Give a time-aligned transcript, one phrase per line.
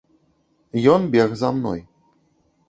[0.93, 1.79] Ён бег за мной.